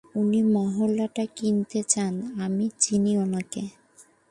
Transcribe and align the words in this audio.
উনি 0.15 0.39
মহলটা 0.53 1.23
কিনতে 1.35 1.79
চান, 1.83 2.13
আমি 2.41 2.65
চিনি 2.79 3.13
উনাকে। 3.17 3.63